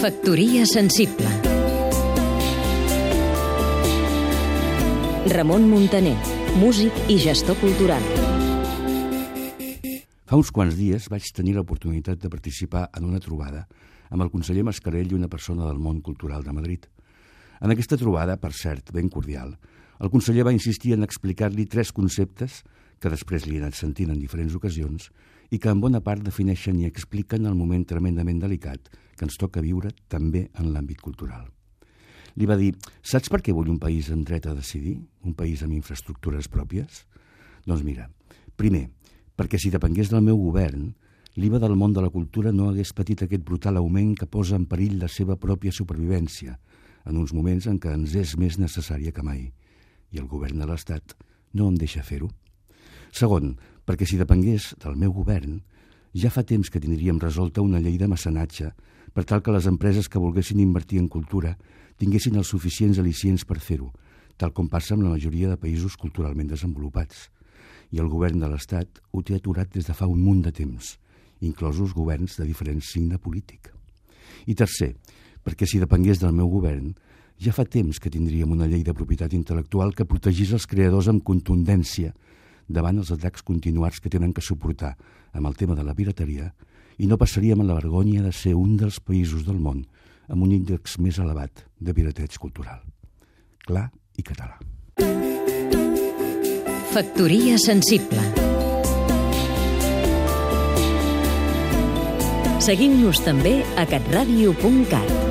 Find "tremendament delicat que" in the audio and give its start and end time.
27.88-29.26